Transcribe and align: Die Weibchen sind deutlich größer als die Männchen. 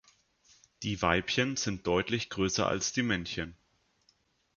Die 0.81 1.03
Weibchen 1.03 1.57
sind 1.57 1.85
deutlich 1.85 2.31
größer 2.31 2.67
als 2.67 2.91
die 2.91 3.03
Männchen. 3.03 3.55